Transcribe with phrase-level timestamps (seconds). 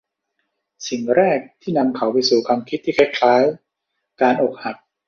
[0.87, 3.43] สิ่งแรกที่นำเขาไปสู่ความคิดที่คล้าย
[3.83, 4.75] ๆ การอกหัก